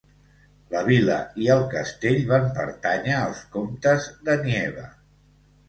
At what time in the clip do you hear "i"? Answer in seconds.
1.43-1.49